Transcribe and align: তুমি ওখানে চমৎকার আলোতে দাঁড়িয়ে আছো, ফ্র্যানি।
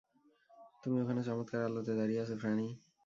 তুমি 0.83 0.97
ওখানে 1.01 1.21
চমৎকার 1.23 1.61
আলোতে 1.63 1.93
দাঁড়িয়ে 1.95 2.21
আছো, 2.23 2.35
ফ্র্যানি। 2.37 2.67